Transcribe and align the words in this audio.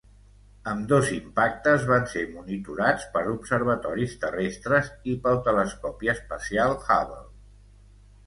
Ambdós 0.69 1.09
impactes 1.15 1.83
van 1.89 2.07
ser 2.13 2.21
monitorats 2.37 3.03
per 3.17 3.21
observatoris 3.33 4.15
terrestres 4.23 4.89
i 5.13 5.17
pel 5.27 5.37
Telescopi 5.49 6.11
espacial 6.17 6.73
Hubble. 6.87 7.21